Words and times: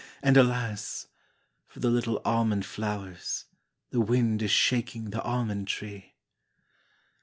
And, 0.23 0.35
alas! 0.35 1.05
for 1.67 1.79
the 1.79 1.91
little 1.91 2.23
almond 2.25 2.65
flowers, 2.65 3.45
The 3.91 4.01
wind 4.01 4.41
is 4.41 4.49
shaking 4.49 5.11
the 5.11 5.21
almond 5.21 5.67
tree. 5.67 6.15